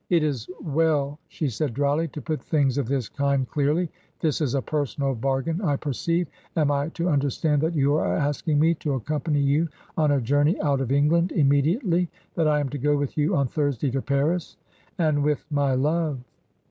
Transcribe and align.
"It 0.09 0.23
is 0.23 0.49
well," 0.59 1.19
she 1.27 1.47
said, 1.47 1.75
drily," 1.75 2.07
to 2.13 2.23
put 2.23 2.41
things 2.41 2.79
of 2.79 2.87
this 2.87 3.07
kind 3.07 3.47
clearly. 3.47 3.91
This 4.19 4.41
is 4.41 4.55
a 4.55 4.61
personal 4.63 5.13
bargain, 5.13 5.61
I 5.61 5.75
perceive. 5.75 6.27
Am 6.55 6.71
I 6.71 6.89
to 6.95 7.07
understand 7.07 7.61
that 7.61 7.75
you 7.75 7.93
are 7.97 8.15
asking 8.17 8.59
me 8.59 8.73
to 8.81 8.93
accompany 8.95 9.41
you 9.41 9.67
on 9.95 10.11
a 10.11 10.19
journey 10.19 10.59
out 10.59 10.81
of 10.81 10.91
England— 10.91 11.31
immediately? 11.35 12.09
That 12.33 12.47
I 12.47 12.59
am 12.59 12.69
to 12.69 12.79
go 12.79 12.97
with 12.97 13.15
you 13.15 13.35
on 13.35 13.47
Thursday 13.47 13.91
to 13.91 14.01
Paris 14.01 14.57
?""And 14.97 15.21
with 15.23 15.45
my 15.51 15.75
love." 15.75 16.17